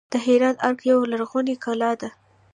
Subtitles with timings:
[0.11, 2.09] د هرات ارګ یوه لرغونې کلا ده